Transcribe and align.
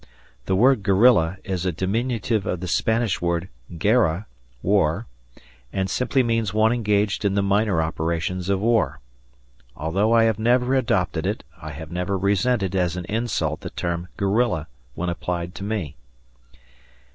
The 0.47 0.55
word 0.55 0.81
"guerrilla" 0.81 1.37
is 1.43 1.63
a 1.63 1.71
diminutive 1.71 2.47
of 2.47 2.59
the 2.59 2.67
Spanish 2.67 3.21
word 3.21 3.49
"guerra" 3.77 4.25
(war), 4.63 5.05
and 5.71 5.91
simply 5.91 6.23
means 6.23 6.55
one 6.55 6.73
engaged 6.73 7.23
in 7.23 7.35
the 7.35 7.43
minor 7.43 7.83
operations 7.83 8.49
of 8.49 8.59
war. 8.61 8.99
Although 9.77 10.11
I 10.11 10.23
have 10.23 10.39
never 10.39 10.73
adopted 10.73 11.27
it, 11.27 11.43
I 11.61 11.69
have 11.73 11.91
never 11.91 12.17
resented 12.17 12.75
as 12.75 12.95
an 12.97 13.05
insult 13.09 13.61
the 13.61 13.69
term 13.69 14.07
"guerrilla" 14.17 14.65
when 14.95 15.09
applied 15.09 15.53
to 15.53 15.63
me. 15.63 15.95